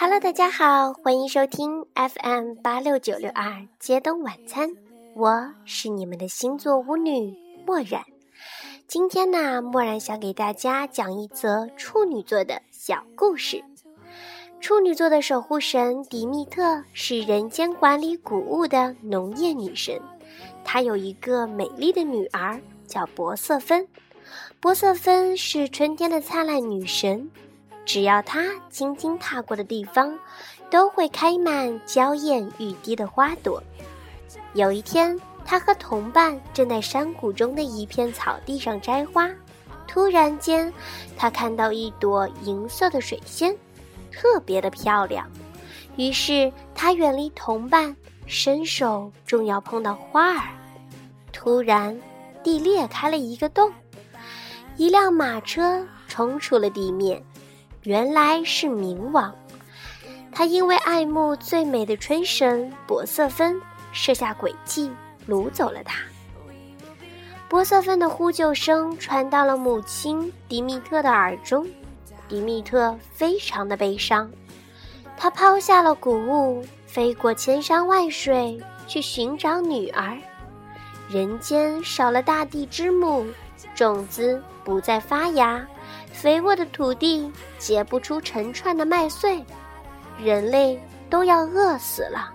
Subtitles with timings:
[0.00, 4.70] Hello，大家好，欢迎收听 FM 八六九六二街灯晚餐，
[5.16, 7.36] 我是你们的星座巫女
[7.66, 8.04] 墨染。
[8.86, 13.60] 今天呢，墨染想给大家讲一则处女座的小故事。
[14.60, 20.00] 处女座的守护神迪密特是人间管理谷物的农业女神，
[20.62, 23.84] 她有一个美丽的女儿叫博瑟芬。
[24.60, 27.28] 博瑟芬是春天的灿烂女神。
[27.88, 30.14] 只要他轻轻踏过的地方，
[30.70, 33.62] 都会开满娇艳欲滴的花朵。
[34.52, 39.30] 有一天，他和同伴正在山谷中的一片草地上摘花，
[39.86, 40.70] 突然间，
[41.16, 43.56] 他看到一朵银色的水仙，
[44.12, 45.26] 特别的漂亮。
[45.96, 47.96] 于是，他远离同伴，
[48.26, 50.50] 伸手正要碰到花儿，
[51.32, 51.98] 突然，
[52.44, 53.72] 地裂开了一个洞，
[54.76, 57.24] 一辆马车冲出了地面。
[57.88, 59.34] 原来是冥王，
[60.30, 63.58] 他因为爱慕最美的春神博瑟芬，
[63.92, 64.90] 设下诡计
[65.26, 65.98] 掳走了她。
[67.48, 71.66] 博瑟芬的呼救声传到了母亲迪密特的耳中，
[72.28, 74.30] 迪密特非常的悲伤，
[75.16, 80.14] 他抛下了谷物，飞过千山万水去寻找女儿。
[81.08, 83.24] 人间少了大地之母，
[83.74, 85.66] 种子不再发芽。
[86.12, 89.44] 肥沃的土地结不出成串的麦穗，
[90.18, 92.32] 人类都要饿死了。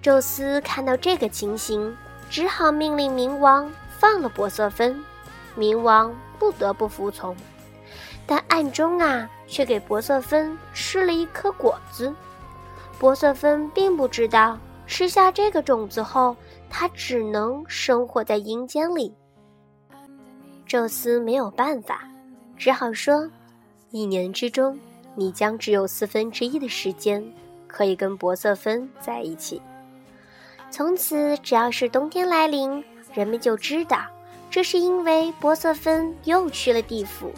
[0.00, 1.94] 宙斯看到这个情形，
[2.30, 5.04] 只好命令冥王放了波瑟芬。
[5.56, 7.36] 冥王不得不服从，
[8.26, 12.14] 但暗中啊，却给波瑟芬吃了一颗果子。
[12.98, 16.36] 波瑟芬并不知道，吃下这个种子后，
[16.70, 19.12] 他只能生活在阴间里。
[20.68, 22.06] 宙斯没有办法。
[22.56, 23.28] 只好说，
[23.90, 24.78] 一年之中，
[25.14, 27.24] 你将只有四分之一的时间
[27.66, 29.62] 可以跟博瑟芬在一起。
[30.70, 32.84] 从此，只要是冬天来临，
[33.14, 34.04] 人们就知道，
[34.50, 37.32] 这是因为博瑟芬又去了地府，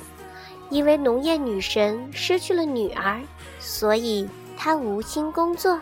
[0.68, 3.20] 因为农业女神失去了女儿，
[3.60, 5.80] 所以她无心工作。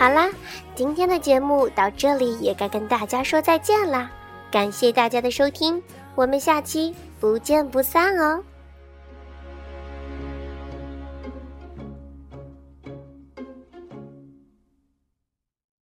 [0.00, 0.30] 好啦，
[0.74, 4.10] 今天的节目到这里也该跟大家说再见啦！
[4.50, 5.82] 感谢大家的收听，
[6.14, 8.42] 我们下期不见不散哦。